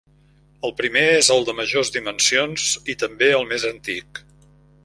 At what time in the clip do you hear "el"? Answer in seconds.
0.69-0.71, 1.35-1.45, 3.41-3.49